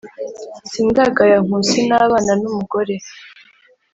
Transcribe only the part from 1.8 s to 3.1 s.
N’abana n’umugore